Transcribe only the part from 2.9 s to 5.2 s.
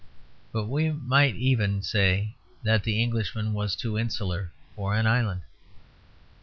Englishman was too insular for an